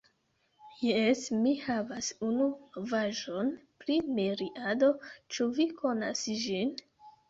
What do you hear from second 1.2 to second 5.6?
mi havas unu novaĵon pri Miriado. Ĉu